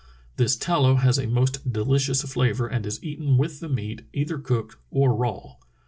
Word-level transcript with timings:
This 0.37 0.55
tallow 0.55 0.95
has 0.95 1.19
a 1.19 1.27
most 1.27 1.71
delicious 1.71 2.23
flavor 2.23 2.65
and 2.65 2.87
is 2.87 3.03
eaten 3.03 3.37
with 3.37 3.59
the 3.59 3.69
meat, 3.69 4.01
either 4.13 4.39
cooked 4.39 4.75
or 4.89 5.13
raw. 5.15 5.57